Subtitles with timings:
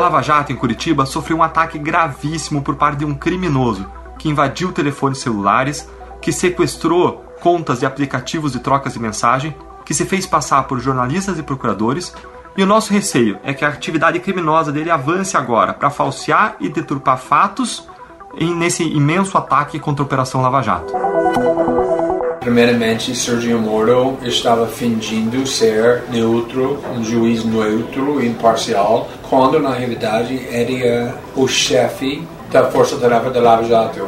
[0.00, 3.86] A Lava Jato, em Curitiba, sofreu um ataque gravíssimo por parte de um criminoso
[4.18, 5.86] que invadiu telefones celulares,
[6.22, 9.54] que sequestrou contas e aplicativos de trocas de mensagem,
[9.84, 12.14] que se fez passar por jornalistas e procuradores.
[12.56, 16.70] E o nosso receio é que a atividade criminosa dele avance agora para falsear e
[16.70, 17.86] deturpar fatos
[18.56, 20.90] nesse imenso ataque contra a Operação Lava Jato.
[22.40, 30.48] Primeiramente, Sergio Moro estava fingindo ser neutro, um juiz neutro e imparcial, quando na realidade
[30.50, 34.00] era o chefe da Força Tarefa da Lava Jato.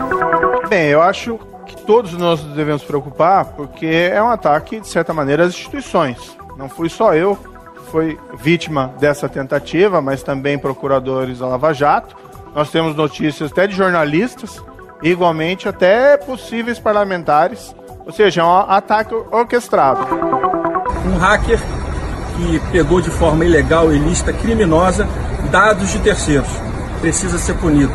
[0.66, 5.44] Bem, eu acho que todos nós devemos preocupar, porque é um ataque, de certa maneira,
[5.44, 6.34] às instituições.
[6.56, 12.16] Não fui só eu que fui vítima dessa tentativa, mas também procuradores da Lava Jato.
[12.54, 14.64] Nós temos notícias até de jornalistas,
[15.02, 17.74] igualmente até possíveis parlamentares.
[18.04, 20.06] Ou seja, é um ataque orquestrado.
[21.06, 21.60] Um hacker
[22.36, 25.08] que pegou de forma ilegal, ilícita, criminosa,
[25.50, 26.48] dados de terceiros.
[27.00, 27.92] Precisa ser punido.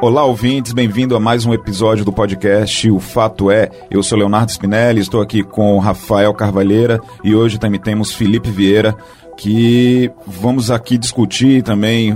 [0.00, 3.68] Olá, ouvintes, bem-vindo a mais um episódio do podcast O Fato É.
[3.90, 8.94] Eu sou Leonardo Spinelli, estou aqui com Rafael Carvalheira e hoje também temos Felipe Vieira,
[9.36, 12.14] que vamos aqui discutir também,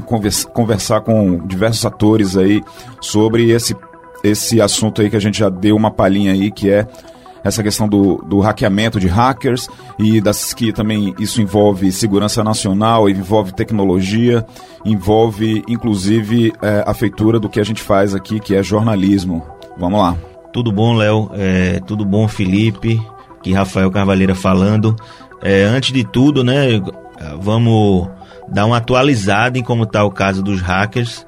[0.52, 2.62] conversar com diversos atores aí
[3.00, 3.74] sobre esse,
[4.23, 6.87] esse assunto aí que a gente já deu uma palhinha aí, que é
[7.43, 9.69] essa questão do, do hackeamento de hackers
[9.99, 14.45] e das que também isso envolve segurança nacional, envolve tecnologia,
[14.85, 19.45] envolve inclusive é, a feitura do que a gente faz aqui, que é jornalismo.
[19.79, 20.17] Vamos lá.
[20.53, 21.31] Tudo bom, Léo?
[21.35, 23.01] É, tudo bom, Felipe?
[23.43, 24.95] Que Rafael Carvalheira falando.
[25.43, 26.81] É, antes de tudo, né,
[27.41, 28.09] vamos
[28.48, 31.25] dar uma atualizada em como está o caso dos hackers.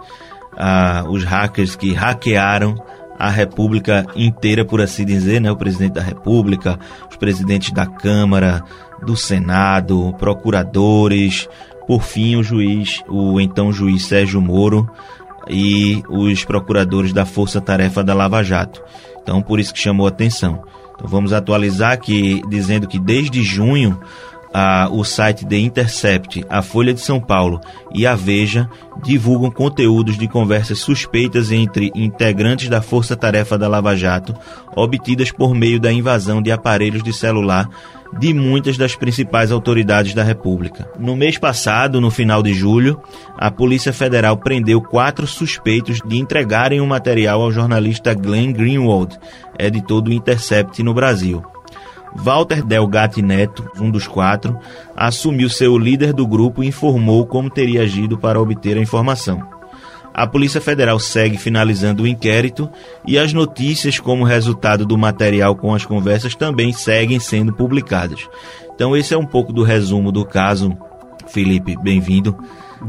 [1.08, 2.74] Os hackers que hackearam
[3.18, 5.50] a República inteira, por assim dizer, né?
[5.50, 8.64] O presidente da República, os presidentes da Câmara,
[9.04, 11.48] do Senado, procuradores,
[11.86, 14.88] por fim o juiz, o então juiz Sérgio Moro
[15.48, 18.82] e os procuradores da Força Tarefa da Lava Jato.
[19.22, 20.62] Então por isso que chamou atenção.
[20.94, 24.00] Então vamos atualizar aqui dizendo que desde junho
[24.52, 27.60] a, o site The Intercept, a Folha de São Paulo
[27.94, 28.68] e a Veja
[29.02, 34.34] divulgam conteúdos de conversas suspeitas entre integrantes da Força Tarefa da Lava Jato,
[34.76, 37.68] obtidas por meio da invasão de aparelhos de celular
[38.18, 40.88] de muitas das principais autoridades da República.
[40.98, 43.00] No mês passado, no final de julho,
[43.38, 49.18] a Polícia Federal prendeu quatro suspeitos de entregarem o um material ao jornalista Glenn Greenwald,
[49.58, 51.42] editor do Intercept no Brasil.
[52.14, 54.58] Walter Delgatti Neto, um dos quatro,
[54.96, 59.42] assumiu ser o líder do grupo e informou como teria agido para obter a informação.
[60.14, 62.68] A Polícia Federal segue finalizando o inquérito
[63.06, 68.28] e as notícias como resultado do material com as conversas também seguem sendo publicadas.
[68.74, 70.76] Então esse é um pouco do resumo do caso.
[71.28, 72.36] Felipe, bem-vindo.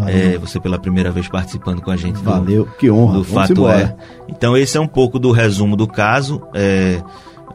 [0.07, 2.17] É, você pela primeira vez participando com a gente.
[2.17, 3.19] Valeu, que honra.
[3.19, 3.95] Do Fato É.
[4.28, 6.41] Então esse é um pouco do resumo do caso.
[6.53, 7.00] É,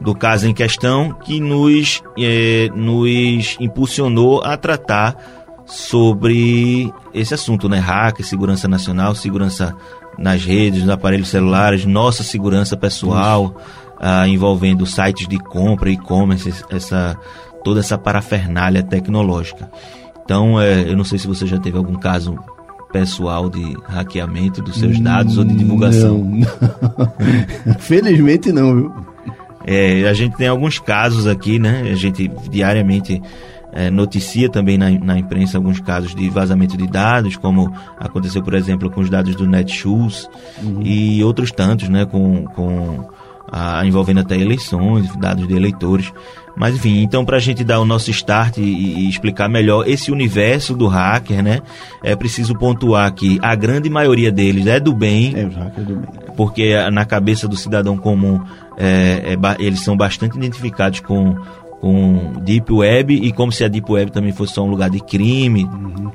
[0.01, 5.15] do caso em questão que nos, é, nos impulsionou a tratar
[5.65, 7.77] sobre esse assunto, né?
[7.77, 9.75] Hacker, segurança nacional, segurança
[10.17, 13.55] nas redes, nos aparelhos celulares, nossa segurança pessoal,
[13.99, 17.17] ah, envolvendo sites de compra, e-commerce, essa,
[17.63, 19.69] toda essa parafernália tecnológica.
[20.23, 22.37] Então, é, eu não sei se você já teve algum caso
[22.91, 26.17] pessoal de hackeamento dos seus dados ou de divulgação.
[26.17, 26.47] Não.
[27.79, 28.93] Felizmente não, viu?
[29.71, 31.83] É, a gente tem alguns casos aqui, né?
[31.91, 33.21] A gente diariamente
[33.71, 38.55] é, noticia também na, na, imprensa alguns casos de vazamento de dados, como aconteceu, por
[38.55, 40.27] exemplo, com os dados do Netshoes
[40.63, 40.81] uhum.
[40.81, 42.03] e outros tantos, né?
[42.03, 43.07] Com, com
[43.51, 46.11] a, envolvendo até eleições, dados de eleitores.
[46.55, 50.11] Mas enfim, então para a gente dar o nosso start e, e, explicar melhor esse
[50.11, 51.61] universo do hacker, né?
[52.03, 55.33] É preciso pontuar que a grande maioria deles é do bem.
[55.37, 56.09] É, do bem.
[56.35, 58.41] Porque na cabeça do cidadão comum
[58.77, 61.35] é, é, eles são bastante identificados com,
[61.79, 64.99] com Deep Web e como se a Deep Web também fosse só um lugar de
[64.99, 65.63] crime.
[65.63, 66.11] Uhum.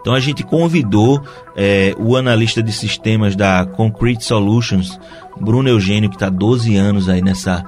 [0.00, 1.22] Então a gente convidou
[1.56, 4.98] é, o analista de sistemas da Concrete Solutions,
[5.40, 7.64] Bruno Eugênio, que está 12 anos aí nessa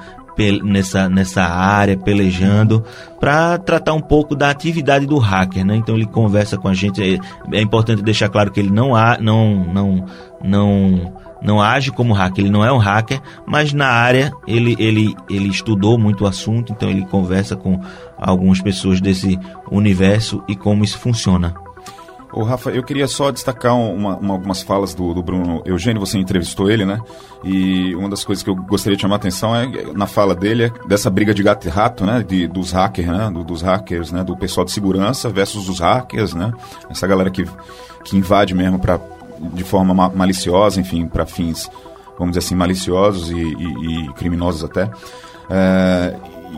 [0.63, 2.85] nessa, nessa área, pelejando,
[3.19, 5.77] para tratar um pouco da atividade do hacker, né?
[5.77, 7.03] Então ele conversa com a gente.
[7.03, 7.19] É,
[7.57, 10.07] é importante deixar claro que ele não há, não, não,
[10.43, 11.13] não,
[11.43, 12.45] não age como hacker.
[12.45, 16.73] Ele não é um hacker, mas na área ele, ele, ele estudou muito o assunto,
[16.73, 17.81] então ele conversa com
[18.17, 19.39] algumas pessoas desse
[19.71, 21.55] universo e como isso funciona.
[22.33, 26.17] Ô, Rafa, eu queria só destacar uma, uma, algumas falas do, do, Bruno Eugênio, você
[26.17, 27.01] entrevistou ele, né?
[27.43, 30.65] E uma das coisas que eu gostaria de chamar a atenção é, na fala dele,
[30.65, 32.25] é dessa briga de gato e rato, né?
[32.27, 33.31] De, dos hackers, né?
[33.31, 34.23] Do, dos hackers, né?
[34.23, 36.53] Do pessoal de segurança versus os hackers, né?
[36.89, 37.45] Essa galera que,
[38.05, 39.01] que invade mesmo pra,
[39.53, 41.69] de forma ma maliciosa, enfim, para fins,
[42.17, 44.89] vamos dizer assim, maliciosos e, e, e criminosos até.
[45.51, 46.15] É,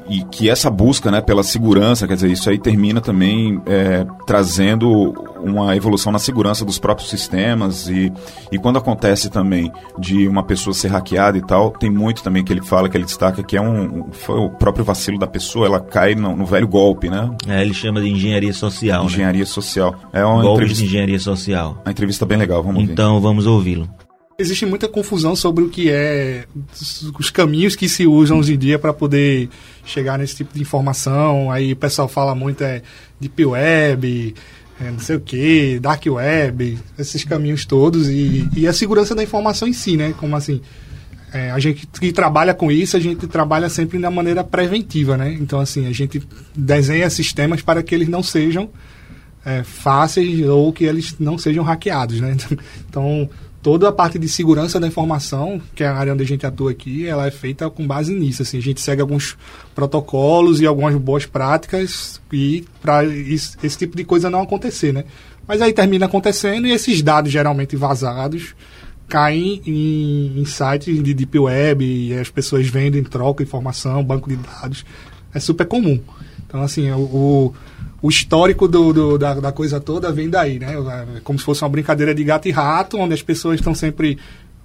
[0.08, 5.12] e que essa busca né, pela segurança, quer dizer, isso aí termina também é, trazendo
[5.42, 8.12] uma evolução na segurança dos próprios sistemas e,
[8.50, 12.52] e quando acontece também de uma pessoa ser hackeada e tal, tem muito também que
[12.52, 15.80] ele fala, que ele destaca que é um foi o próprio vacilo da pessoa, ela
[15.80, 17.30] cai no, no velho golpe, né?
[17.48, 19.02] É, ele chama de engenharia social.
[19.02, 19.06] Né?
[19.06, 19.46] Engenharia né?
[19.46, 19.94] social.
[20.12, 21.78] É uma Golpes entrevista, de engenharia social.
[21.84, 23.22] Uma entrevista bem legal, vamos Então ouvir.
[23.22, 23.88] vamos ouvi-lo.
[24.42, 26.46] Existe muita confusão sobre o que é
[27.16, 29.48] os caminhos que se usam hoje em dia para poder
[29.84, 31.48] chegar nesse tipo de informação.
[31.48, 32.82] Aí o pessoal fala muito é
[33.20, 34.34] Deep Web,
[34.80, 39.22] é, não sei o que, Dark Web, esses caminhos todos e, e a segurança da
[39.22, 40.12] informação em si, né?
[40.18, 40.60] Como assim,
[41.32, 45.32] é, a gente que trabalha com isso, a gente trabalha sempre da maneira preventiva, né?
[45.40, 46.20] Então assim, a gente
[46.52, 48.70] desenha sistemas para que eles não sejam
[49.44, 52.36] é, fáceis ou que eles não sejam hackeados, né?
[52.90, 53.30] Então
[53.62, 56.72] toda a parte de segurança da informação, que é a área onde a gente atua
[56.72, 58.42] aqui, ela é feita com base nisso.
[58.42, 59.36] Assim, a gente segue alguns
[59.74, 65.04] protocolos e algumas boas práticas e para esse tipo de coisa não acontecer, né?
[65.46, 68.54] Mas aí termina acontecendo e esses dados geralmente vazados
[69.08, 74.36] caem em, em sites de deep web e as pessoas vendem, trocam informação, banco de
[74.36, 74.84] dados.
[75.32, 76.00] É super comum.
[76.46, 77.54] Então, assim, o, o
[78.02, 80.74] o histórico do, do da, da, coisa toda vem daí, né?
[81.16, 84.18] É como se fosse uma brincadeira de gato e rato, onde as pessoas estão sempre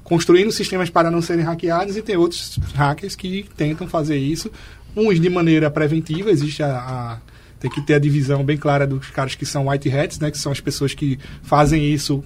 [0.04, 4.50] construindo sistemas para não serem hackeados e tem outros hackers que tentam fazer isso,
[4.96, 7.18] uns de maneira preventiva, existe a, a
[7.60, 10.38] tem que ter a divisão bem clara dos caras que são white hats, né, que
[10.38, 12.24] são as pessoas que fazem isso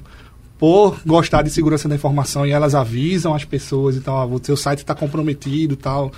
[0.60, 4.56] por gostar de segurança da informação e elas avisam as pessoas, então, ó, o seu
[4.56, 6.12] site está comprometido tal.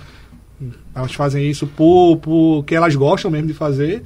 [0.93, 4.03] Elas fazem isso por, por que elas gostam mesmo de fazer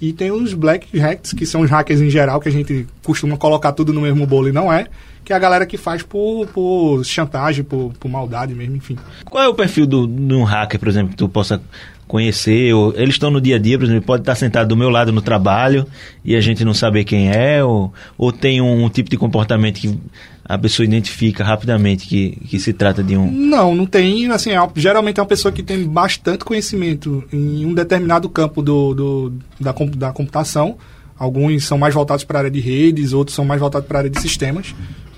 [0.00, 3.36] e tem os black hats, que são os hackers em geral, que a gente costuma
[3.36, 4.86] colocar tudo no mesmo bolo e não é.
[5.24, 8.96] Que é a galera que faz por, por chantagem, por, por maldade mesmo, enfim.
[9.24, 11.60] Qual é o perfil do, de um hacker, por exemplo, que tu possa
[12.06, 12.72] conhecer?
[12.72, 15.10] Ou, eles estão no dia a dia, por exemplo, pode estar sentado do meu lado
[15.10, 15.84] no trabalho
[16.24, 17.64] e a gente não saber quem é?
[17.64, 19.98] Ou, ou tem um, um tipo de comportamento que
[20.48, 23.30] a pessoa identifica rapidamente que, que se trata de um.
[23.30, 24.30] Não, não tem.
[24.30, 28.94] Assim, é, geralmente é uma pessoa que tem bastante conhecimento em um determinado campo do,
[28.94, 30.78] do da, da computação.
[31.18, 34.00] Alguns são mais voltados para a área de redes, outros são mais voltados para a
[34.00, 34.74] área de sistemas,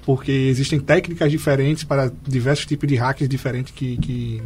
[0.07, 4.41] porque existem técnicas diferentes para diversos tipos de hackers diferentes que, que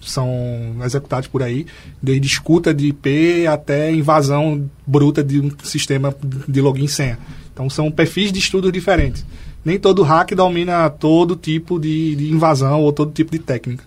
[0.00, 1.66] são executados por aí,
[2.02, 6.14] desde escuta de IP até invasão bruta de um sistema
[6.46, 7.18] de login e senha.
[7.54, 9.24] Então são perfis de estudo diferentes
[9.64, 13.84] nem todo hack domina todo tipo de, de, invasão ou todo tipo de técnica.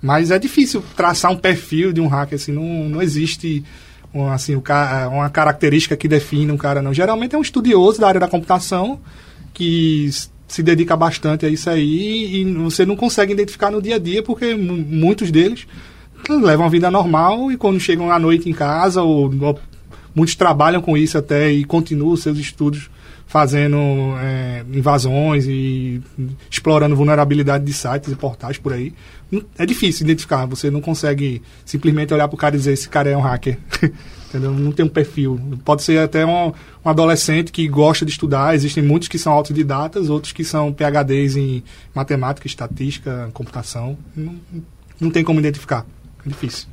[0.00, 3.64] Mas é difícil traçar um perfil de um hacker, assim, não, não existe
[4.12, 4.60] um, assim,
[5.10, 6.92] uma característica que define um cara, não.
[6.92, 9.00] Geralmente é um estudioso da área da computação
[9.54, 10.10] que
[10.48, 14.22] se dedica bastante a isso aí e você não consegue identificar no dia a dia
[14.22, 15.66] porque muitos deles
[16.28, 19.58] levam a vida normal e quando chegam à noite em casa ou, ou
[20.14, 22.90] muitos trabalham com isso até e continuam seus estudos
[23.32, 23.78] fazendo
[24.20, 26.02] é, invasões e
[26.50, 28.92] explorando vulnerabilidade de sites e portais por aí.
[29.56, 33.08] É difícil identificar, você não consegue simplesmente olhar para o cara e dizer esse cara
[33.08, 33.56] é um hacker.
[34.28, 34.52] Entendeu?
[34.52, 35.40] Não tem um perfil.
[35.64, 36.48] Pode ser até um,
[36.84, 41.34] um, adolescente que gosta de estudar, existem muitos que são autodidatas, outros que são PHDs
[41.34, 41.64] em
[41.94, 43.96] matemática, estatística, computação.
[44.14, 44.34] Não,
[45.00, 45.86] não tem como identificar.
[46.26, 46.68] É difícil.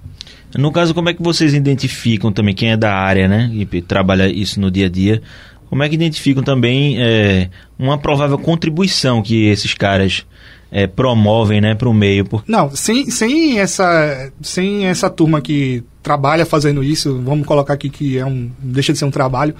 [0.57, 3.50] No caso, como é que vocês identificam também quem é da área, né?
[3.53, 5.22] E trabalha isso no dia a dia?
[5.69, 10.25] Como é que identificam também é, uma provável contribuição que esses caras
[10.71, 12.27] é, promovem né, para o meio?
[12.47, 18.17] Não, sem, sem, essa, sem essa turma que trabalha fazendo isso, vamos colocar aqui que
[18.17, 19.53] é um, deixa de ser um trabalho,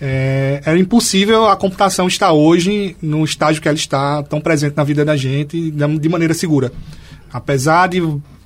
[0.00, 4.82] é, é impossível a computação estar hoje no estágio que ela está, tão presente na
[4.82, 6.72] vida da gente, de maneira segura.
[7.32, 8.00] Apesar de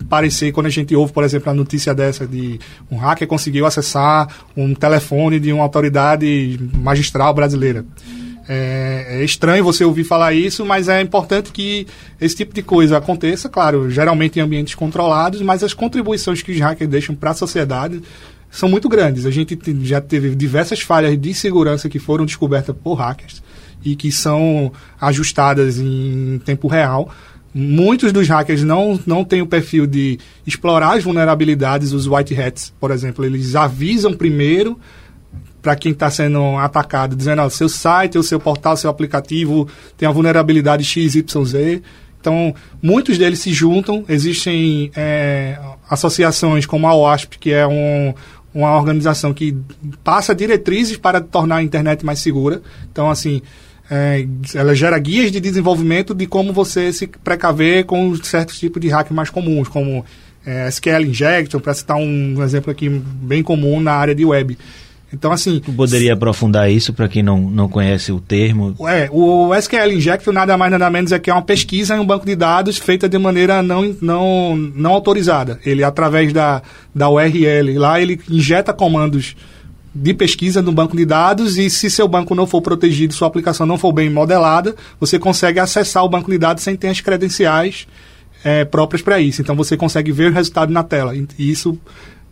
[0.09, 2.61] parecer, quando a gente ouve, por exemplo, a notícia dessa de
[2.91, 7.85] um hacker conseguiu acessar um telefone de uma autoridade magistral brasileira.
[8.47, 11.87] É, é, estranho você ouvir falar isso, mas é importante que
[12.21, 16.61] esse tipo de coisa aconteça, claro, geralmente em ambientes controlados, mas as contribuições que os
[16.61, 18.03] hackers deixam para a sociedade
[18.51, 19.25] são muito grandes.
[19.25, 23.43] A gente já teve diversas falhas de segurança que foram descobertas por hackers
[23.83, 27.11] e que são ajustadas em tempo real
[27.55, 32.75] muitos dos hackers não, não têm o perfil de explorar as vulnerabilidades, os white hats,
[32.81, 33.25] por exemplo.
[33.25, 34.79] Eles avisam primeiro,
[35.63, 40.09] para quem está sendo atacado, dizendo, ó, seu site, o seu portal, seu aplicativo tem
[40.09, 41.81] a vulnerabilidade XYZ.
[42.21, 44.05] Então, muitos deles se juntam.
[44.09, 45.59] Existem é,
[45.89, 48.15] associações como a OASP, que é um,
[48.53, 49.57] uma organização que
[50.03, 52.63] passa diretrizes para tornar a internet mais segura.
[52.91, 53.41] Então, assim,
[53.91, 58.89] é, ela gera guias de desenvolvimento de como você se precaver com certos tipos de
[58.89, 60.05] hack mais comuns, como
[60.45, 64.57] é, SQL Injection, para citar um exemplo aqui bem comum na área de web.
[65.13, 65.61] Então, assim.
[65.61, 68.75] Tu poderia aprofundar isso para quem não, não conhece o termo?
[68.89, 72.07] É, o SQL Injection nada mais nada menos é que é uma pesquisa em um
[72.07, 75.61] banco de dados feita de maneira não, não, não autorizada.
[75.65, 76.63] Ele, através da,
[76.93, 79.37] da URL, lá ele injeta comandos
[79.95, 83.65] de pesquisa no banco de dados e se seu banco não for protegido, sua aplicação
[83.65, 87.87] não for bem modelada, você consegue acessar o banco de dados sem ter as credenciais
[88.43, 89.41] é, próprias para isso.
[89.41, 91.15] Então você consegue ver o resultado na tela.
[91.17, 91.79] E isso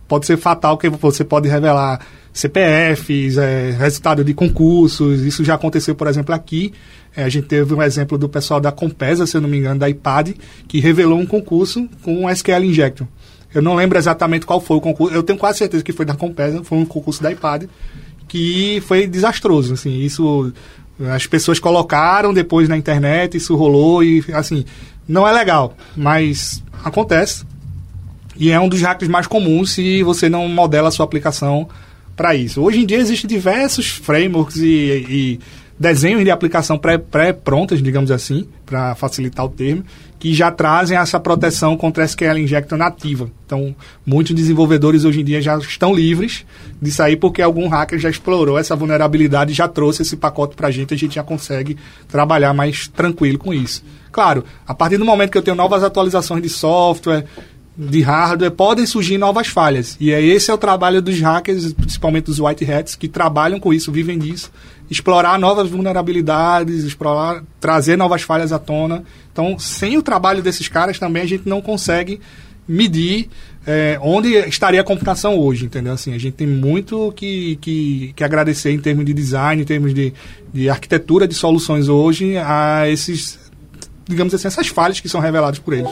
[0.07, 1.99] pode ser fatal, porque você pode revelar
[2.33, 5.21] CPFs, é, resultado de concursos.
[5.21, 6.73] Isso já aconteceu, por exemplo, aqui.
[7.15, 9.79] É, a gente teve um exemplo do pessoal da Compesa, se eu não me engano,
[9.79, 10.35] da IPAD,
[10.67, 13.07] que revelou um concurso com SQL Injection.
[13.53, 15.13] Eu não lembro exatamente qual foi o concurso.
[15.15, 17.69] Eu tenho quase certeza que foi da Compesa, foi um concurso da IPAD,
[18.27, 19.73] que foi desastroso.
[19.73, 20.51] Assim, isso
[21.11, 24.65] as pessoas colocaram depois na internet, isso rolou e assim,
[25.07, 27.45] não é legal, mas acontece.
[28.35, 31.67] E é um dos hacks mais comuns se você não modela a sua aplicação
[32.15, 32.61] para isso.
[32.61, 35.39] Hoje em dia existem diversos frameworks e, e
[35.79, 39.83] desenhos de aplicação pré-prontas, pré digamos assim, para facilitar o termo,
[40.23, 43.29] que já trazem essa proteção contra SQL Injector nativa.
[43.45, 43.75] Então,
[44.05, 46.45] muitos desenvolvedores hoje em dia já estão livres
[46.81, 50.69] de sair porque algum hacker já explorou essa vulnerabilidade e já trouxe esse pacote para
[50.69, 51.75] a gente, a gente já consegue
[52.07, 53.83] trabalhar mais tranquilo com isso.
[54.13, 57.25] Claro, a partir do momento que eu tenho novas atualizações de software,
[57.75, 59.97] de hardware, podem surgir novas falhas.
[59.99, 63.73] E é esse é o trabalho dos hackers, principalmente dos white hats, que trabalham com
[63.73, 64.51] isso, vivem disso.
[64.89, 69.03] Explorar novas vulnerabilidades, explorar, trazer novas falhas à tona.
[69.31, 72.19] Então, sem o trabalho desses caras também a gente não consegue
[72.67, 73.29] medir
[73.65, 75.93] é, onde estaria a computação hoje, entendeu?
[75.93, 79.93] Assim, a gente tem muito que, que, que agradecer em termos de design, em termos
[79.93, 80.13] de,
[80.53, 83.39] de arquitetura de soluções hoje a esses,
[84.07, 85.89] digamos assim, essas falhas que são reveladas por eles.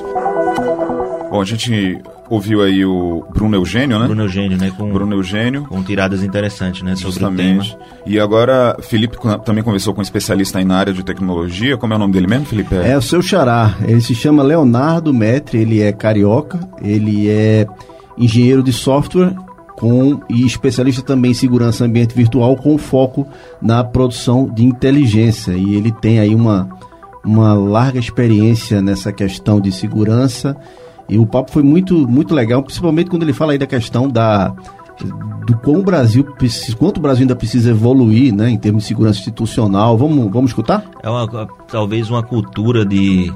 [1.31, 1.97] Bom, a gente
[2.29, 4.05] ouviu aí o Bruno Eugênio, né?
[4.05, 4.69] Bruno Eugênio, né?
[4.77, 5.63] Com, Bruno Eugênio.
[5.63, 6.93] Com tiradas interessantes, né?
[6.97, 7.73] Sobre Justamente.
[7.73, 7.89] o tema.
[8.05, 11.77] E agora, Felipe também conversou com um especialista aí na área de tecnologia.
[11.77, 12.75] Como é o nome dele mesmo, Felipe?
[12.75, 13.77] É, o seu xará.
[13.87, 17.65] Ele se chama Leonardo Metri, ele é carioca, ele é
[18.17, 19.33] engenheiro de software
[19.77, 23.25] com, e especialista também em segurança ambiente virtual com foco
[23.61, 25.53] na produção de inteligência.
[25.53, 26.69] E ele tem aí uma,
[27.23, 30.57] uma larga experiência nessa questão de segurança
[31.11, 34.55] e o papo foi muito, muito legal, principalmente quando ele fala aí da questão da
[35.45, 36.23] do quão o Brasil
[36.77, 39.97] quanto o Brasil ainda precisa evoluir, né, em termos de segurança institucional.
[39.97, 40.85] Vamos, vamos escutar?
[41.03, 41.27] É uma,
[41.67, 43.33] talvez uma cultura de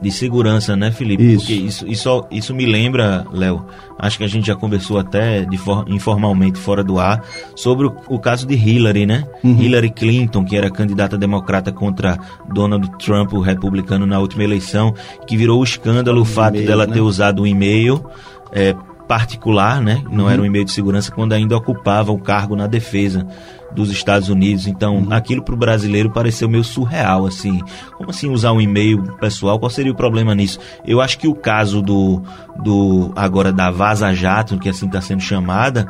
[0.00, 1.22] de segurança, né, Felipe?
[1.22, 1.46] Isso.
[1.46, 3.64] Porque isso, isso, isso me lembra, Léo,
[3.98, 7.24] acho que a gente já conversou até de for, informalmente fora do ar,
[7.54, 9.24] sobre o, o caso de Hillary, né?
[9.42, 9.60] Uhum.
[9.60, 12.18] Hillary Clinton, que era candidata democrata contra
[12.52, 14.94] Donald Trump, o republicano, na última eleição,
[15.26, 16.94] que virou o escândalo o fato dela né?
[16.94, 18.04] ter usado um e-mail.
[18.52, 18.74] É,
[19.06, 20.02] particular, né?
[20.10, 20.30] Não uhum.
[20.30, 23.26] era um e-mail de segurança quando ainda ocupava o cargo na defesa
[23.74, 24.66] dos Estados Unidos.
[24.66, 27.60] Então, aquilo para o brasileiro pareceu meio surreal, assim.
[27.96, 29.58] Como assim usar um e-mail pessoal?
[29.58, 30.58] Qual seria o problema nisso?
[30.86, 32.22] Eu acho que o caso do,
[32.62, 35.86] do agora da Vaza Jato, que assim está sendo chamada,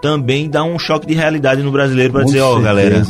[0.00, 3.02] também dá um choque de realidade no brasileiro para dizer, ó, oh, galera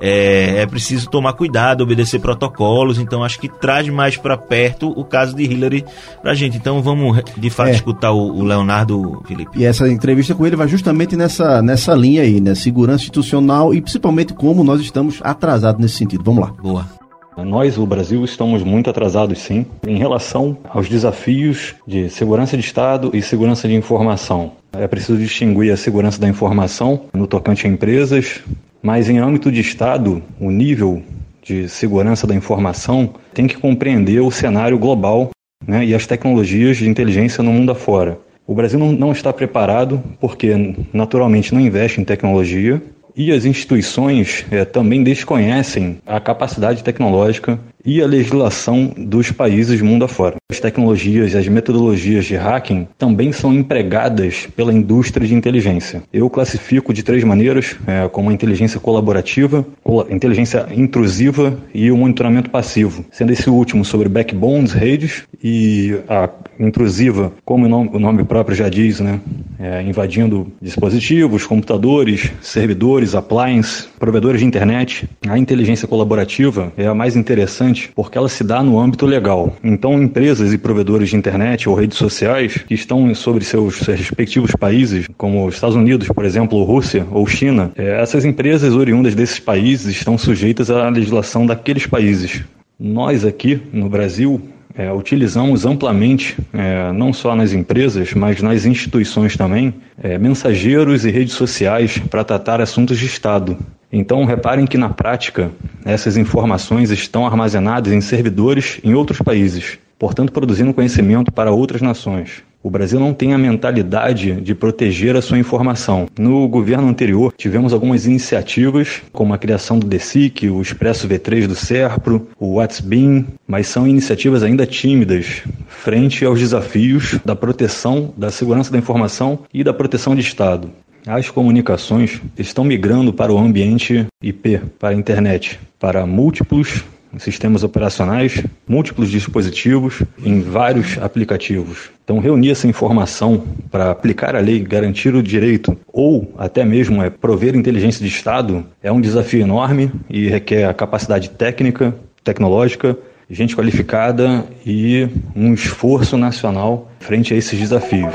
[0.00, 2.98] é, é preciso tomar cuidado, obedecer protocolos.
[2.98, 5.84] Então acho que traz mais para perto o caso de Hillary
[6.22, 6.56] para a gente.
[6.56, 7.72] Então vamos de fato é.
[7.72, 9.58] escutar o, o, Leonardo Felipe.
[9.58, 12.54] E essa entrevista com ele vai justamente nessa, nessa linha aí, né?
[12.54, 16.24] Segurança institucional e principalmente como nós estamos atrasados nesse sentido.
[16.24, 16.54] Vamos lá.
[16.62, 17.00] Boa.
[17.36, 23.10] Nós, o Brasil, estamos muito atrasados sim em relação aos desafios de segurança de Estado
[23.14, 24.52] e segurança de informação.
[24.72, 28.40] É preciso distinguir a segurança da informação no tocante a empresas,
[28.82, 31.02] mas em âmbito de Estado, o nível
[31.42, 35.30] de segurança da informação tem que compreender o cenário global
[35.66, 38.18] né, e as tecnologias de inteligência no mundo afora.
[38.46, 42.82] O Brasil não, não está preparado porque, naturalmente, não investe em tecnologia
[43.16, 50.04] e as instituições é, também desconhecem a capacidade tecnológica e a legislação dos países mundo
[50.04, 50.36] afora.
[50.50, 56.02] As tecnologias e as metodologias de hacking também são empregadas pela indústria de inteligência.
[56.12, 59.64] Eu classifico de três maneiras, é, como a inteligência colaborativa,
[60.10, 67.32] inteligência intrusiva e o monitoramento passivo, sendo esse último sobre backbones, redes, e a intrusiva,
[67.44, 69.20] como o nome próprio já diz, né,
[69.60, 75.08] é, invadindo dispositivos, computadores, servidores, appliances, provedores de internet.
[75.28, 79.54] A inteligência colaborativa é a mais interessante porque ela se dá no âmbito legal.
[79.62, 85.06] Então, empresas e provedores de internet ou redes sociais que estão sobre seus, respectivos países,
[85.18, 89.94] como os Estados Unidos, por exemplo, Rússia ou China, é, essas empresas oriundas desses países
[89.94, 92.42] estão sujeitas à legislação daqueles países.
[92.78, 94.40] Nós aqui no Brasil
[94.80, 101.10] é, utilizamos amplamente, é, não só nas empresas, mas nas instituições também, é, mensageiros e
[101.10, 103.58] redes sociais para tratar assuntos de Estado.
[103.92, 105.50] Então, reparem que na prática,
[105.84, 112.42] essas informações estão armazenadas em servidores em outros países, portanto, produzindo conhecimento para outras nações.
[112.62, 116.06] O Brasil não tem a mentalidade de proteger a sua informação.
[116.18, 121.54] No governo anterior, tivemos algumas iniciativas, como a criação do DESIC, o Expresso V3 do
[121.54, 128.70] SERPRO, o WhatsBeam, mas são iniciativas ainda tímidas frente aos desafios da proteção da segurança
[128.70, 130.70] da informação e da proteção de Estado.
[131.06, 136.84] As comunicações estão migrando para o ambiente IP, para a internet, para múltiplos
[137.18, 141.90] sistemas operacionais, múltiplos dispositivos, em vários aplicativos.
[142.04, 147.10] Então, reunir essa informação para aplicar a lei, garantir o direito ou até mesmo é
[147.10, 152.96] prover inteligência de Estado é um desafio enorme e requer a capacidade técnica, tecnológica,
[153.30, 158.14] gente qualificada e um esforço nacional frente a esses desafios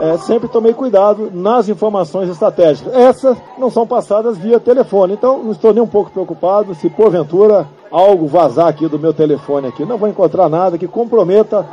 [0.00, 2.94] é, sempre tomei cuidado nas informações estratégicas.
[2.94, 7.66] Essas não são passadas via telefone, então não estou nem um pouco preocupado se porventura
[7.90, 9.84] algo vazar aqui do meu telefone aqui.
[9.84, 11.66] Não vou encontrar nada que comprometa.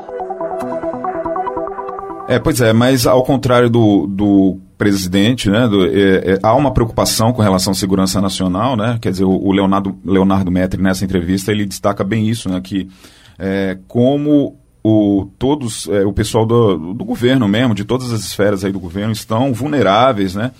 [2.27, 6.72] É, pois é, mas ao contrário do, do presidente, né, do, é, é, há uma
[6.72, 11.05] preocupação com relação à segurança nacional, né, quer dizer, o, o Leonardo, Leonardo Metri nessa
[11.05, 12.89] entrevista, ele destaca bem isso, né, que
[13.38, 18.63] é, como o, todos, é, o pessoal do, do governo mesmo, de todas as esferas
[18.63, 20.51] aí do governo, estão vulneráveis, né?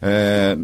[0.00, 0.56] É,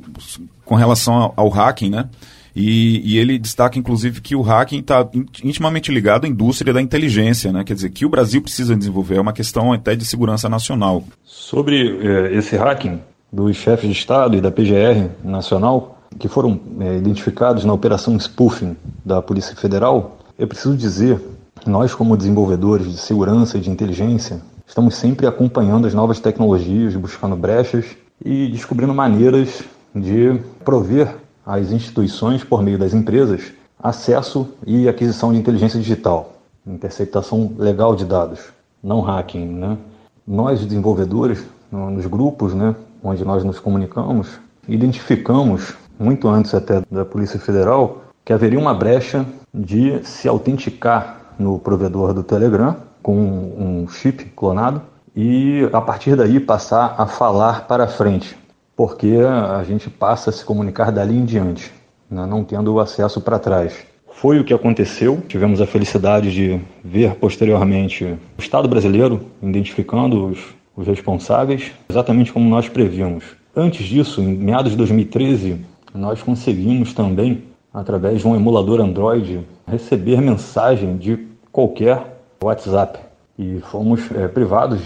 [0.64, 2.08] com relação ao, ao hacking, né?
[2.54, 5.04] E, e, ele destaca, inclusive, que o hacking está
[5.42, 7.64] intimamente ligado à indústria da inteligência, né?
[7.64, 11.02] Quer dizer, que o Brasil precisa desenvolver, é uma questão até de segurança nacional.
[11.24, 13.00] Sobre é, esse hacking
[13.32, 18.76] dos chefes de Estado e da PGR nacional, que foram é, identificados na operação spoofing
[19.04, 21.20] da Polícia Federal, eu preciso dizer
[21.66, 27.36] nós, como desenvolvedores de segurança e de inteligência, estamos sempre acompanhando as novas tecnologias, buscando
[27.36, 27.86] brechas
[28.24, 29.62] e descobrindo maneiras
[29.94, 36.34] de prover às instituições, por meio das empresas, acesso e aquisição de inteligência digital,
[36.66, 38.40] interceptação legal de dados,
[38.82, 39.46] não hacking.
[39.46, 39.78] Né?
[40.26, 44.28] Nós, desenvolvedores, nos grupos né, onde nós nos comunicamos,
[44.66, 51.58] identificamos, muito antes até da Polícia Federal, que haveria uma brecha de se autenticar no
[51.58, 54.82] provedor do Telegram com um chip clonado
[55.14, 58.36] e a partir daí passar a falar para frente,
[58.76, 61.72] porque a gente passa a se comunicar dali em diante,
[62.10, 63.86] né, não tendo o acesso para trás.
[64.12, 65.22] Foi o que aconteceu.
[65.28, 70.38] Tivemos a felicidade de ver posteriormente o Estado brasileiro identificando os,
[70.76, 73.24] os responsáveis, exatamente como nós prevíamos.
[73.54, 80.20] Antes disso, em meados de 2013, nós conseguimos também, através de um emulador Android, receber
[80.20, 81.27] mensagem de
[81.58, 83.00] qualquer WhatsApp.
[83.36, 84.80] E fomos é, privados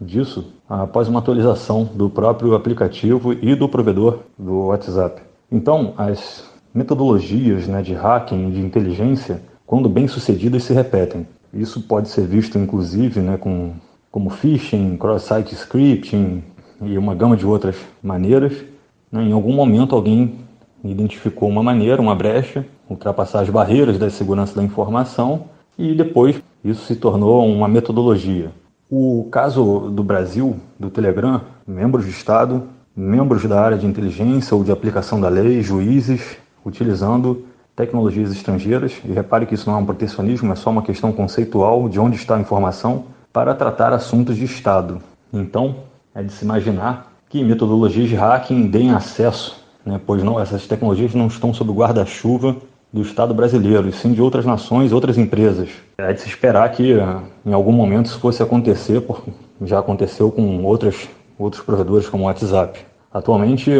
[0.00, 5.20] disso após uma atualização do próprio aplicativo e do provedor do WhatsApp.
[5.52, 11.26] Então, as metodologias né, de hacking de inteligência, quando bem sucedidas, se repetem.
[11.52, 13.74] Isso pode ser visto, inclusive, né, com,
[14.10, 16.42] como phishing, cross-site scripting
[16.80, 18.64] e uma gama de outras maneiras.
[19.12, 20.36] Né, em algum momento, alguém
[20.82, 26.84] identificou uma maneira, uma brecha, ultrapassar as barreiras da segurança da informação e depois isso
[26.86, 28.50] se tornou uma metodologia.
[28.90, 32.62] O caso do Brasil, do Telegram, membros de Estado,
[32.96, 39.12] membros da área de inteligência ou de aplicação da lei, juízes, utilizando tecnologias estrangeiras, e
[39.12, 42.36] repare que isso não é um protecionismo, é só uma questão conceitual de onde está
[42.36, 45.00] a informação, para tratar assuntos de Estado.
[45.32, 45.76] Então,
[46.14, 51.14] é de se imaginar que metodologias de hacking deem acesso, né, pois não, essas tecnologias
[51.14, 52.56] não estão sob guarda-chuva
[52.94, 55.68] do Estado brasileiro, e sim de outras nações, outras empresas.
[55.98, 60.30] É de se esperar que eh, em algum momento isso fosse acontecer, porque já aconteceu
[60.30, 62.78] com outras, outros provedores como o WhatsApp.
[63.12, 63.72] Atualmente,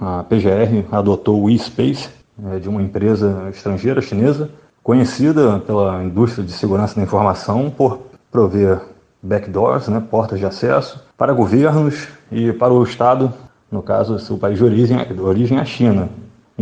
[0.00, 2.08] a PGR adotou o eSpace,
[2.50, 4.50] é, de uma empresa estrangeira chinesa,
[4.82, 8.00] conhecida pela indústria de segurança da informação por
[8.30, 8.80] prover
[9.22, 13.32] backdoors, né, portas de acesso, para governos e para o Estado,
[13.70, 16.08] no caso, seu país de origem, de origem a China.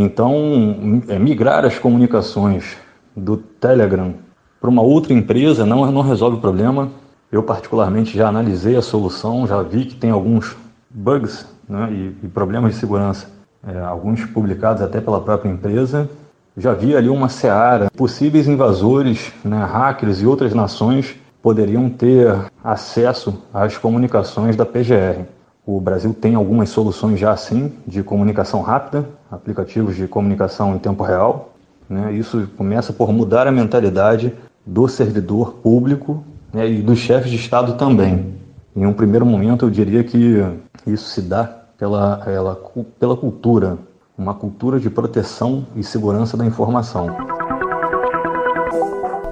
[0.03, 2.79] Então, é, migrar as comunicações
[3.15, 4.15] do Telegram
[4.59, 6.91] para uma outra empresa não, não resolve o problema.
[7.31, 10.57] Eu, particularmente, já analisei a solução, já vi que tem alguns
[10.89, 13.31] bugs né, e, e, problemas de segurança,
[13.63, 16.09] é, alguns publicados até pela própria empresa.
[16.57, 22.35] Já vi ali uma seara, possíveis invasores, né, hackers e outras nações poderiam ter
[22.65, 25.27] acesso às comunicações da PGR.
[25.73, 31.05] O Brasil tem algumas soluções já assim de comunicação rápida, aplicativos de comunicação em tempo
[31.05, 31.53] real.
[31.89, 32.13] Né?
[32.13, 34.35] Isso começa por mudar a mentalidade
[34.67, 38.35] do servidor público né, e dos chefes de Estado também.
[38.75, 40.45] Em um primeiro momento, eu diria que
[40.85, 41.45] isso se dá
[41.79, 42.61] pela, pela,
[42.99, 43.79] pela cultura,
[44.19, 47.17] uma cultura de proteção e segurança da informação.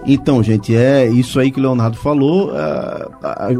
[0.07, 2.51] Então, gente, é isso aí que o Leonardo falou.
[2.51, 3.08] Uh,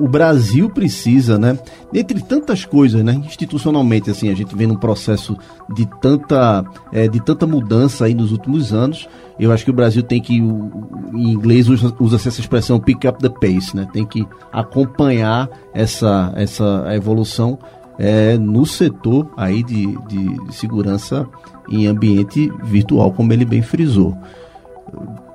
[0.01, 1.59] o Brasil precisa, né?
[1.93, 3.15] Entre tantas coisas, né?
[3.15, 5.37] Institucionalmente, assim, a gente vê num processo
[5.75, 9.09] de tanta, é, de tanta mudança aí nos últimos anos.
[9.39, 13.19] Eu acho que o Brasil tem que, em inglês usa, usa essa expressão pick up
[13.21, 13.87] the pace, né?
[13.93, 17.59] Tem que acompanhar essa, essa evolução
[17.99, 21.27] é, no setor aí de, de segurança
[21.69, 24.17] em ambiente virtual, como ele bem frisou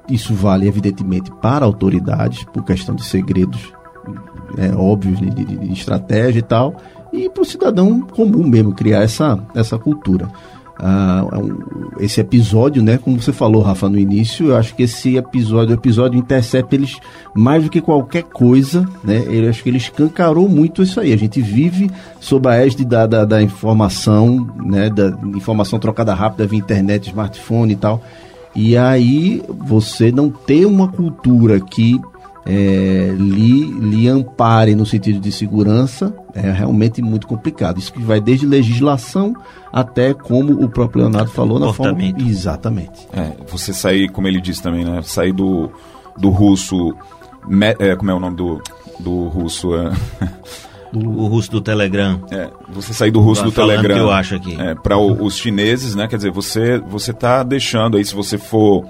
[0.09, 3.71] isso vale, evidentemente, para autoridades, por questão de segredos
[4.57, 6.75] é, óbvios de, de, de estratégia e tal,
[7.11, 10.29] e para o cidadão comum mesmo criar essa, essa cultura.
[10.85, 11.25] Ah,
[11.99, 15.75] é esse episódio, né, como você falou, Rafa, no início, eu acho que esse episódio,
[15.75, 16.97] o episódio intercepta eles
[17.35, 19.23] mais do que qualquer coisa, né?
[19.27, 21.13] Eu acho que ele escancarou muito isso aí.
[21.13, 26.47] A gente vive sob a égide da, da, da informação, né, da informação trocada rápida
[26.47, 28.01] via internet, smartphone e tal.
[28.55, 32.01] E aí você não ter uma cultura que
[32.45, 37.77] é, lhe, lhe ampare no sentido de segurança é realmente muito complicado.
[37.77, 39.34] Isso que vai desde legislação
[39.71, 41.99] até como o próprio Leonardo falou na forma.
[42.19, 43.08] Exatamente.
[43.13, 45.01] É, você sair, como ele disse também, né?
[45.03, 45.71] Sair do,
[46.17, 46.95] do russo.
[47.47, 48.62] Me, é, como é o nome do,
[48.99, 49.75] do russo?
[49.75, 49.91] É,
[50.93, 52.19] o russo do Telegram.
[52.32, 53.95] É, você sair do russo do Telegram.
[53.95, 54.60] que eu acho aqui.
[54.60, 56.08] É, para os chineses, né?
[56.08, 58.86] Quer dizer, você você está deixando aí, se você for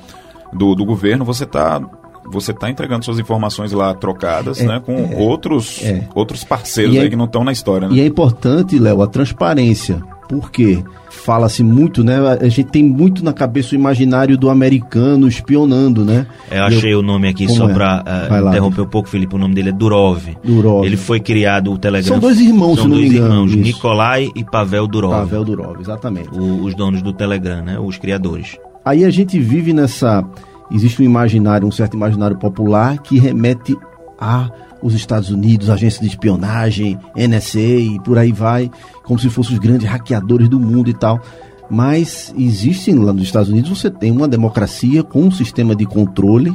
[0.51, 1.81] do, do governo, você está
[2.25, 6.07] você está entregando suas informações lá trocadas, é, né, com é, outros é.
[6.15, 7.87] outros parceiros aí é que não estão na história.
[7.87, 7.95] Né?
[7.95, 10.01] E é importante, Léo, a transparência.
[10.27, 10.83] Por quê?
[11.09, 12.17] Fala-se muito, né?
[12.41, 16.25] A gente tem muito na cabeça o imaginário do americano espionando, né?
[16.49, 17.73] Eu achei Eu, o nome aqui só é?
[17.73, 19.35] para uh, interromper um pouco, Felipe.
[19.35, 20.35] O nome dele é Durov.
[20.43, 20.85] Durov.
[20.85, 22.13] Ele foi criado o Telegram.
[22.13, 23.59] São dois irmãos, São se não dois me engano, irmãos, isso.
[23.59, 25.13] Nikolai e Pavel Durov.
[25.13, 26.29] Pavel Durov, exatamente.
[26.29, 27.79] O, os donos do Telegram, né?
[27.79, 28.57] Os criadores.
[28.83, 30.25] Aí a gente vive nessa
[30.73, 33.77] existe um imaginário, um certo imaginário popular que remete
[34.19, 34.49] a
[34.81, 38.69] os Estados Unidos, agência de espionagem, NSA e por aí vai,
[39.03, 41.21] como se fossem os grandes hackeadores do mundo e tal.
[41.69, 46.53] Mas existem lá nos Estados Unidos, você tem uma democracia com um sistema de controle,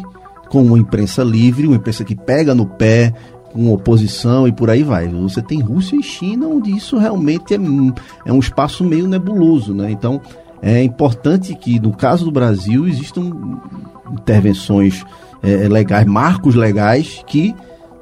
[0.50, 3.14] com uma imprensa livre, uma imprensa que pega no pé,
[3.52, 5.08] com oposição e por aí vai.
[5.08, 7.58] Você tem Rússia e China, onde isso realmente é,
[8.26, 9.90] é um espaço meio nebuloso, né?
[9.90, 10.20] Então,
[10.62, 13.30] é importante que, no caso do Brasil, existam
[14.12, 15.04] intervenções
[15.42, 17.54] é, legais, marcos legais que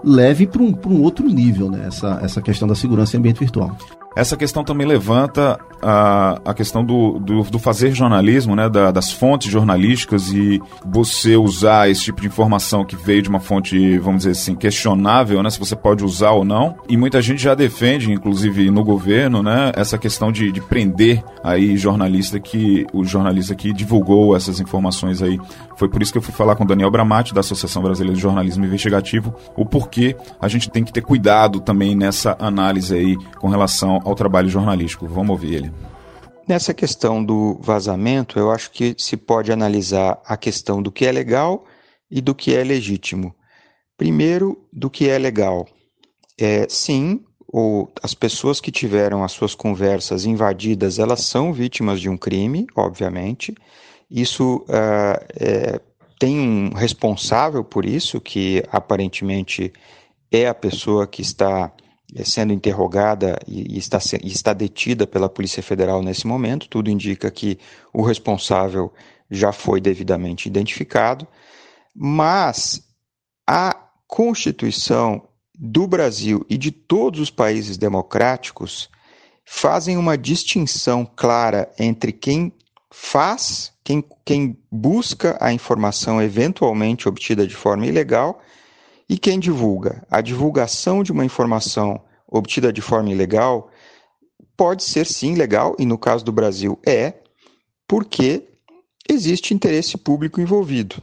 [0.02, 3.76] leve para um, um outro nível né, essa, essa questão da segurança em ambiente virtual.
[4.16, 9.12] Essa questão também levanta a, a questão do, do, do fazer jornalismo, né, da, das
[9.12, 14.18] fontes jornalísticas e você usar esse tipo de informação que veio de uma fonte, vamos
[14.18, 16.76] dizer assim, questionável, né, se você pode usar ou não.
[16.88, 21.76] E muita gente já defende, inclusive no governo, né, essa questão de, de prender aí
[21.76, 25.38] jornalista que o jornalista que divulgou essas informações aí.
[25.76, 28.22] Foi por isso que eu fui falar com o Daniel Bramati da Associação Brasileira de
[28.22, 33.48] Jornalismo Investigativo, o porquê a gente tem que ter cuidado também nessa análise aí com
[33.48, 35.06] relação ao trabalho jornalístico.
[35.06, 35.75] Vamos ouvir ele.
[36.48, 41.10] Nessa questão do vazamento, eu acho que se pode analisar a questão do que é
[41.10, 41.64] legal
[42.08, 43.34] e do que é legítimo.
[43.96, 45.66] Primeiro, do que é legal.
[46.38, 52.08] É, sim, ou as pessoas que tiveram as suas conversas invadidas, elas são vítimas de
[52.08, 53.52] um crime, obviamente.
[54.08, 55.80] Isso uh, é,
[56.16, 59.72] tem um responsável por isso, que aparentemente
[60.30, 61.72] é a pessoa que está
[62.24, 66.68] sendo interrogada e está, está detida pela Polícia Federal nesse momento.
[66.68, 67.58] Tudo indica que
[67.92, 68.92] o responsável
[69.30, 71.26] já foi devidamente identificado,
[71.94, 72.82] mas
[73.46, 73.74] a
[74.06, 75.26] Constituição
[75.58, 78.88] do Brasil e de todos os países democráticos
[79.44, 82.52] fazem uma distinção clara entre quem
[82.90, 88.40] faz, quem, quem busca a informação eventualmente obtida de forma ilegal
[89.08, 90.04] e quem divulga.
[90.10, 93.70] A divulgação de uma informação obtida de forma ilegal
[94.56, 97.14] pode ser sim legal, e no caso do Brasil é,
[97.86, 98.48] porque
[99.08, 100.96] existe interesse público envolvido.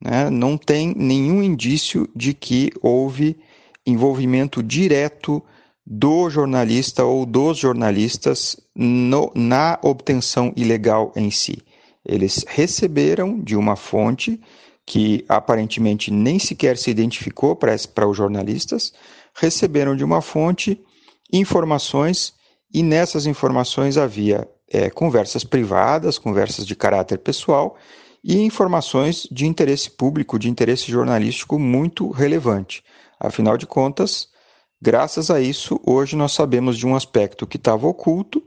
[0.00, 0.28] Né?
[0.30, 3.38] Não tem nenhum indício de que houve
[3.86, 5.42] envolvimento direto
[5.86, 11.58] do jornalista ou dos jornalistas no, na obtenção ilegal em si.
[12.04, 14.38] Eles receberam de uma fonte
[14.88, 18.94] que aparentemente nem sequer se identificou para os jornalistas,
[19.34, 20.80] receberam de uma fonte
[21.30, 22.32] informações
[22.72, 27.76] e nessas informações havia é, conversas privadas, conversas de caráter pessoal
[28.24, 32.82] e informações de interesse público, de interesse jornalístico muito relevante.
[33.20, 34.28] Afinal de contas,
[34.80, 38.40] Graças a isso, hoje nós sabemos de um aspecto que estava oculto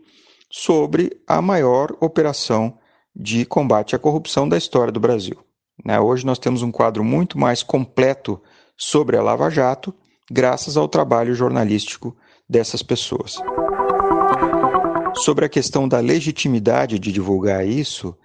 [0.50, 2.78] sobre a maior operação
[3.14, 5.51] de combate à corrupção da história do Brasil.
[5.86, 6.00] Né?
[6.00, 8.42] Hoje nós temos um quadro muito mais completo
[8.78, 9.94] sobre a Lava Jato,
[10.30, 12.16] graças ao trabalho jornalístico
[12.48, 13.38] dessas pessoas.
[15.16, 18.16] Sobre a questão da legitimidade de divulgar isso,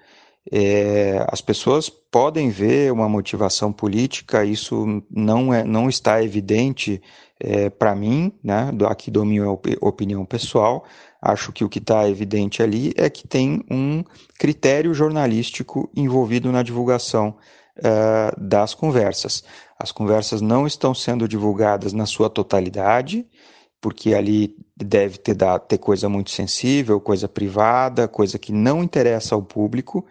[0.50, 7.02] é, as pessoas podem ver uma motivação política, isso não, é, não está evidente
[7.40, 10.84] é, para mim, né, aqui dou minha opinião pessoal,
[11.30, 14.04] acho que o que está evidente ali é que tem um
[14.38, 17.36] critério jornalístico envolvido na divulgação
[17.78, 19.44] uh, das conversas.
[19.78, 23.26] As conversas não estão sendo divulgadas na sua totalidade,
[23.80, 25.36] porque ali deve ter,
[25.68, 30.06] ter coisa muito sensível, coisa privada, coisa que não interessa ao público,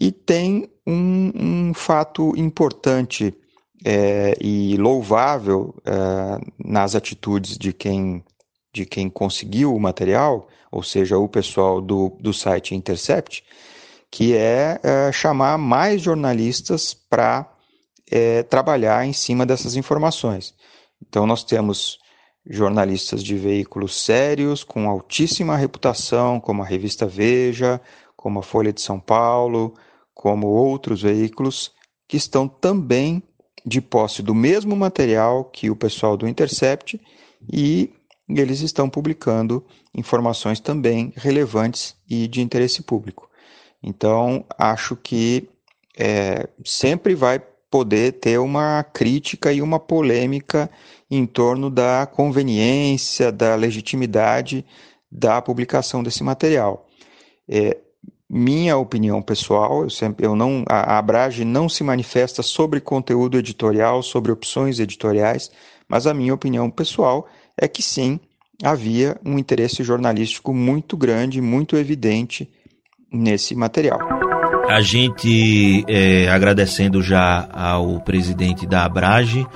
[0.00, 3.34] e tem um, um fato importante
[3.84, 5.92] é, e louvável é,
[6.58, 8.24] nas atitudes de quem,
[8.72, 13.44] de quem conseguiu o material, ou seja, o pessoal do, do site Intercept,
[14.10, 17.50] que é, é chamar mais jornalistas para
[18.10, 20.54] é, trabalhar em cima dessas informações.
[21.00, 21.98] Então, nós temos
[22.46, 27.80] jornalistas de veículos sérios, com altíssima reputação, como a revista Veja,
[28.16, 29.74] como a Folha de São Paulo,
[30.14, 31.72] como outros veículos,
[32.08, 33.22] que estão também
[33.64, 37.00] de posse do mesmo material que o pessoal do Intercept
[37.52, 37.92] e
[38.36, 39.64] eles estão publicando
[39.94, 43.28] informações também relevantes e de interesse público.
[43.82, 45.48] Então, acho que
[45.96, 50.70] é, sempre vai poder ter uma crítica e uma polêmica
[51.10, 54.64] em torno da conveniência, da legitimidade
[55.10, 56.86] da publicação desse material.
[57.48, 57.76] É,
[58.28, 63.36] minha opinião pessoal, eu sempre, eu não, a, a Abrage não se manifesta sobre conteúdo
[63.36, 65.50] editorial, sobre opções editoriais,
[65.88, 67.26] mas a minha opinião pessoal
[67.60, 68.18] é que sim,
[68.62, 72.48] havia um interesse jornalístico muito grande, muito evidente
[73.12, 73.98] nesse material.
[74.68, 79.46] A gente, é, agradecendo já ao presidente da Abrage,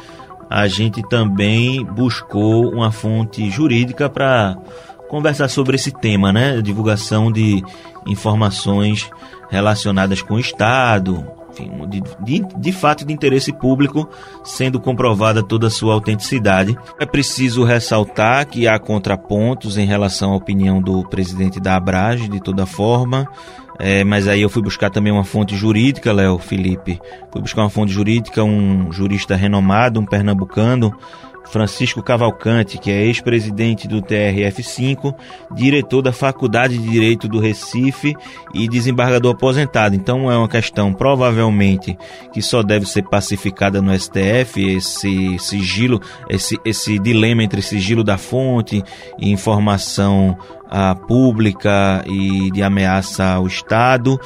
[0.51, 4.57] a gente também buscou uma fonte jurídica para
[5.09, 6.61] conversar sobre esse tema, né?
[6.61, 7.63] Divulgação de
[8.07, 9.09] informações
[9.51, 14.09] relacionadas com o Estado, enfim, de, de, de, fato de interesse público,
[14.43, 16.77] sendo comprovada toda a sua autenticidade.
[16.99, 22.41] É preciso ressaltar que há contrapontos em relação à opinião do presidente da Abrage, de
[22.41, 23.29] toda forma.
[23.79, 27.01] É, mas aí eu fui buscar também uma fonte jurídica, Léo Felipe.
[27.33, 30.97] Fui buscar uma fonte jurídica, um jurista renomado, um pernambucano,
[31.47, 35.15] Francisco Cavalcante, que é ex-presidente do TRF5,
[35.53, 38.15] diretor da Faculdade de Direito do Recife
[38.53, 39.95] e desembargador aposentado.
[39.95, 41.97] Então é uma questão provavelmente
[42.33, 48.19] que só deve ser pacificada no STF, esse sigilo, esse, esse dilema entre sigilo da
[48.19, 48.83] fonte
[49.19, 50.37] e informação
[50.77, 54.21] a pública e de ameaça ao Estado.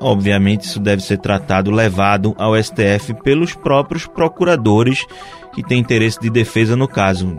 [0.00, 5.04] Obviamente, isso deve ser tratado, levado ao STF pelos próprios procuradores
[5.54, 7.36] que têm interesse de defesa no caso.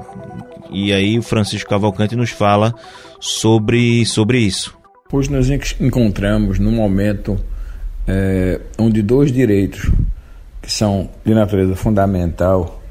[0.70, 2.76] E aí o Francisco Cavalcante nos fala
[3.20, 4.78] sobre, sobre isso.
[5.12, 7.39] Hoje nós encontramos no momento
[8.08, 9.92] é, onde dois direitos
[10.62, 12.84] que são de natureza fundamental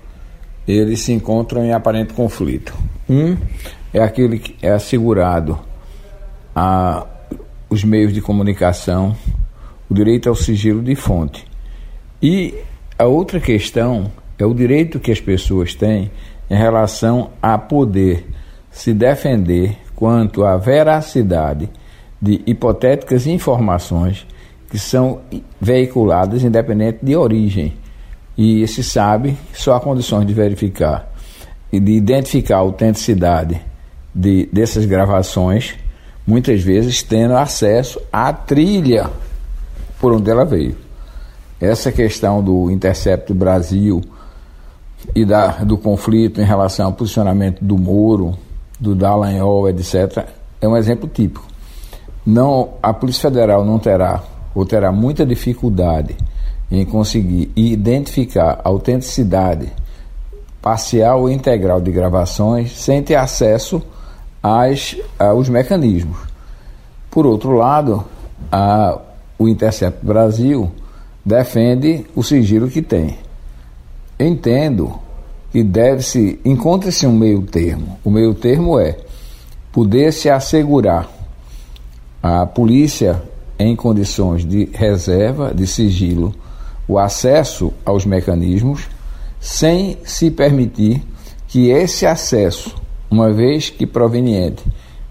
[0.66, 2.76] eles se encontram em aparente conflito.
[3.08, 3.36] Um
[3.92, 5.58] é aquele que é assegurado
[6.54, 7.06] a
[7.68, 9.16] os meios de comunicação,
[9.88, 11.46] o direito ao sigilo de fonte.
[12.22, 12.54] E
[12.98, 16.10] a outra questão é o direito que as pessoas têm
[16.50, 18.26] em relação a poder
[18.70, 21.70] se defender quanto à veracidade
[22.20, 24.26] de hipotéticas informações
[24.70, 25.20] que são
[25.60, 27.72] veiculadas independente de origem.
[28.36, 31.10] E se sabe só há condições de verificar
[31.72, 33.60] e de identificar a autenticidade
[34.14, 35.74] de, dessas gravações
[36.26, 39.10] muitas vezes tendo acesso à trilha
[40.00, 40.76] por onde ela veio.
[41.60, 44.02] Essa questão do Intercept Brasil
[45.14, 48.36] e da, do conflito em relação ao posicionamento do Moro,
[48.78, 50.26] do Dallagnol, etc.,
[50.60, 51.46] é um exemplo típico.
[52.24, 54.22] Não, a Polícia Federal não terá
[54.54, 56.16] ou terá muita dificuldade
[56.70, 59.70] em conseguir identificar a autenticidade
[60.60, 63.82] parcial ou integral de gravações sem ter acesso
[64.42, 66.18] às, aos mecanismos.
[67.10, 68.04] Por outro lado,
[69.38, 70.70] o Intercept Brasil
[71.24, 73.18] defende o sigilo que tem.
[74.18, 74.98] Entendo
[75.50, 77.98] que deve-se, encontre-se um meio termo.
[78.02, 78.96] O meio termo é
[79.70, 81.08] poder-se assegurar
[82.22, 83.22] a polícia
[83.58, 86.34] em condições de reserva, de sigilo,
[86.88, 88.88] o acesso aos mecanismos,
[89.40, 91.02] sem se permitir
[91.48, 92.74] que esse acesso,
[93.12, 94.64] uma vez que proveniente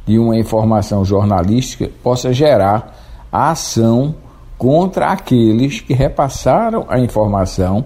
[0.08, 2.98] de uma informação jornalística, possa gerar
[3.32, 4.16] a ação
[4.58, 7.86] contra aqueles que repassaram a informação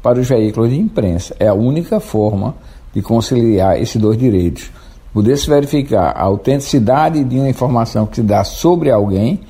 [0.00, 1.34] para os veículos de imprensa.
[1.40, 2.54] É a única forma
[2.94, 4.70] de conciliar esses dois direitos.
[5.12, 9.40] Poder se verificar a autenticidade de uma informação que se dá sobre alguém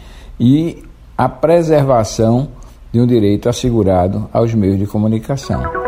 [0.40, 0.83] e
[1.16, 2.48] a preservação
[2.90, 5.86] de um direito assegurado aos meios de comunicação.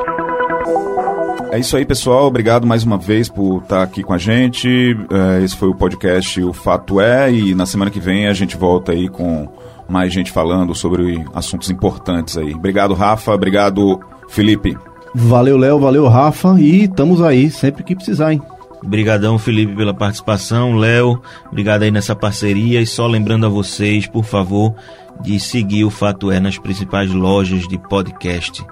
[1.59, 2.29] É isso aí, pessoal.
[2.29, 4.97] Obrigado mais uma vez por estar aqui com a gente.
[5.11, 8.57] É, esse foi o podcast O Fato É e na semana que vem a gente
[8.57, 9.49] volta aí com
[9.89, 12.55] mais gente falando sobre assuntos importantes aí.
[12.55, 13.35] Obrigado, Rafa.
[13.35, 14.79] Obrigado, Felipe.
[15.13, 15.81] Valeu, Léo.
[15.81, 16.55] Valeu, Rafa.
[16.61, 18.41] E estamos aí sempre que precisar, hein?
[18.83, 20.77] Obrigadão, Felipe, pela participação.
[20.77, 22.81] Léo, obrigado aí nessa parceria.
[22.81, 24.75] E só lembrando a vocês, por favor,
[25.21, 28.65] de seguir o Fato É nas principais lojas de podcast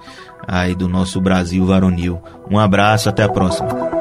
[0.46, 2.20] aí do nosso Brasil varonil.
[2.50, 3.95] Um abraço, até a próxima.